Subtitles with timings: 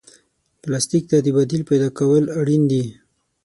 [0.61, 2.83] پلاستيک ته د بدیل پیدا کول اړین دي.